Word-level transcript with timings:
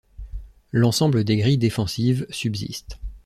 L'ensemble 0.71 1.23
des 1.23 1.37
grilles 1.37 1.59
défensives 1.59 2.25
subsiste. 2.31 2.97